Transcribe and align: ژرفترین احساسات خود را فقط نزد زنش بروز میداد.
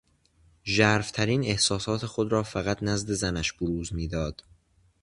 ژرفترین 0.65 1.43
احساسات 1.43 2.05
خود 2.05 2.31
را 2.31 2.43
فقط 2.43 2.83
نزد 2.83 3.11
زنش 3.11 3.53
بروز 3.53 3.93
میداد. 3.93 4.43